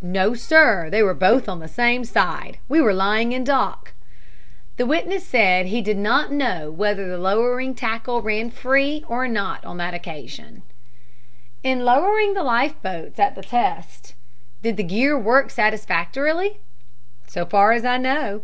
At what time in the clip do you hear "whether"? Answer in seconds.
6.70-7.08